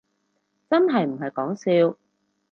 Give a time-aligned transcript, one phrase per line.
[0.67, 1.95] 真係唔係講笑